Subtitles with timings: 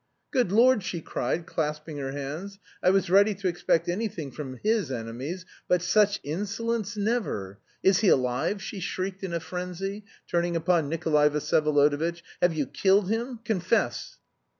[0.31, 2.57] "Good Lord!" she cried, clasping her hands.
[2.81, 7.59] "I was ready to expect anything from his enemies, but such insolence, never!
[7.83, 12.23] Is he alive?" she shrieked in a frenzy, turning upon Nikolay Vsyevolodovitch.
[12.41, 13.41] "Have you killed him?
[13.45, 14.17] Confess!"